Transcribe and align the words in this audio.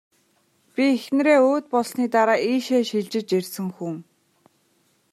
Би 0.73 0.83
эхнэрээ 0.95 1.39
өөд 1.49 1.65
болсны 1.73 2.05
дараа 2.13 2.39
ийшээ 2.53 2.81
шилжиж 2.89 3.27
ирсэн 3.37 3.67
хүн. 3.75 3.95